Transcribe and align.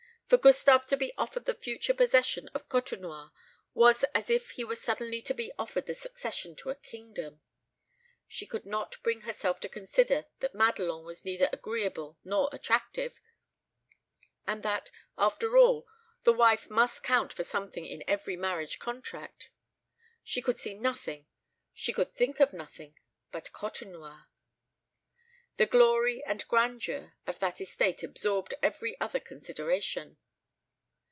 For 0.31 0.37
Gustave 0.37 0.87
to 0.87 0.95
be 0.95 1.11
offered 1.17 1.43
the 1.43 1.53
future 1.53 1.93
possession 1.93 2.47
of 2.53 2.69
Côtenoir 2.69 3.33
was 3.73 4.05
as 4.15 4.29
if 4.29 4.51
he 4.51 4.63
were 4.63 4.77
suddenly 4.77 5.21
to 5.23 5.33
be 5.33 5.51
offered 5.59 5.87
the 5.87 5.93
succession 5.93 6.55
to 6.55 6.69
a 6.69 6.75
kingdom. 6.75 7.41
She 8.29 8.45
could 8.45 8.65
not 8.65 9.03
bring 9.03 9.23
herself 9.23 9.59
to 9.59 9.67
consider 9.67 10.27
that 10.39 10.55
Madelon 10.55 11.03
was 11.03 11.25
neither 11.25 11.49
agreeable 11.51 12.17
nor 12.23 12.47
attractive, 12.53 13.19
and 14.47 14.63
that, 14.63 14.89
after 15.17 15.57
all, 15.57 15.85
the 16.23 16.31
wife 16.31 16.69
must 16.69 17.03
count 17.03 17.33
for 17.33 17.43
something 17.43 17.85
in 17.85 18.01
every 18.07 18.37
marriage 18.37 18.79
contract. 18.79 19.49
She 20.23 20.41
could 20.41 20.57
see 20.57 20.75
nothing, 20.75 21.25
she 21.73 21.91
could 21.91 22.07
think 22.15 22.39
of 22.39 22.53
nothing, 22.53 22.95
but 23.33 23.51
Côtenoir. 23.51 24.27
The 25.57 25.65
glory 25.67 26.23
and 26.25 26.47
grandeur 26.47 27.13
of 27.27 27.37
that 27.39 27.61
estate 27.61 28.01
absorbed 28.01 28.55
every 28.63 28.99
other 28.99 29.19
consideration. 29.19 30.17